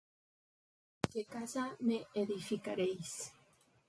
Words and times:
¿Qué 1.11 1.21
casa 1.33 1.65
me 1.87 1.97
edificaréis? 2.23 3.13